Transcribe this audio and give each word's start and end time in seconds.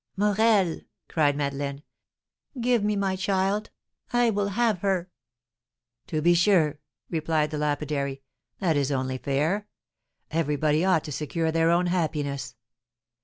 "Morel," 0.17 0.79
cried 1.07 1.37
Madeleine, 1.37 1.83
"give 2.59 2.83
me 2.83 2.95
my 2.95 3.15
child! 3.15 3.69
I 4.11 4.31
will 4.31 4.47
have 4.47 4.79
her!" 4.79 5.11
"To 6.07 6.23
be 6.23 6.33
sure," 6.33 6.79
replied 7.11 7.51
the 7.51 7.59
lapidary; 7.59 8.23
"that 8.57 8.75
is 8.75 8.91
only 8.91 9.19
fair. 9.19 9.67
Everybody 10.31 10.83
ought 10.83 11.03
to 11.03 11.11
secure 11.11 11.51
their 11.51 11.69
own 11.69 11.85
happiness!" 11.85 12.55